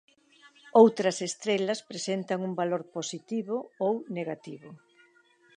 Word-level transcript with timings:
Outras 0.81 1.17
estrelas 1.29 1.83
presentan 1.91 2.39
un 2.47 2.53
valor 2.61 2.83
positivo 2.95 3.55
ou 3.85 3.93
negativo. 4.17 4.69